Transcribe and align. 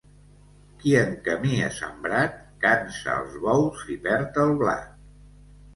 Qui 0.79 0.93
en 1.01 1.13
camí 1.27 1.59
ha 1.65 1.69
sembrat, 1.81 2.41
cansa 2.65 3.21
els 3.21 3.39
bous 3.47 3.87
i 3.99 4.01
perd 4.09 4.43
el 4.47 4.61
blat. 4.65 4.95